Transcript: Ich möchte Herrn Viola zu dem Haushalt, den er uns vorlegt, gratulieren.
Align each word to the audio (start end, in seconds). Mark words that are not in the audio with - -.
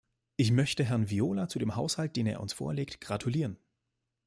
Ich 0.35 0.51
möchte 0.51 0.83
Herrn 0.83 1.11
Viola 1.11 1.47
zu 1.47 1.59
dem 1.59 1.75
Haushalt, 1.75 2.15
den 2.15 2.25
er 2.25 2.39
uns 2.39 2.53
vorlegt, 2.53 3.01
gratulieren. 3.01 3.59